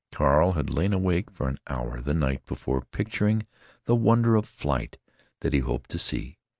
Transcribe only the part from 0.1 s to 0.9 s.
Carl had